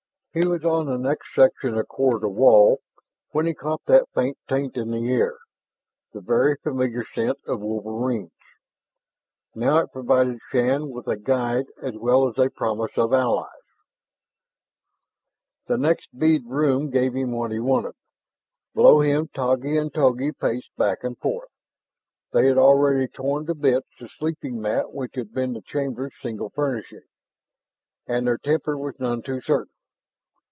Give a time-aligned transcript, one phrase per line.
[0.33, 2.79] He was on the next section of corridor wall
[3.31, 5.37] when he caught that faint taint in the air,
[6.13, 8.31] the very familiar scent of wolverines.
[9.55, 13.49] Now it provided Shann with a guide as well as a promise of allies.
[15.67, 17.95] The next bead room gave him what he wanted.
[18.73, 21.49] Below him Taggi and Togi paced back and forth.
[22.31, 26.51] They had already torn to bits the sleeping mat which had been the chamber's single
[26.51, 27.03] furnishing,
[28.07, 29.67] and their temper was none too certain.